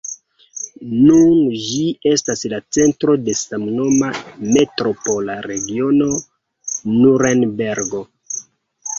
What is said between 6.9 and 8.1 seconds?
Nurenbergo.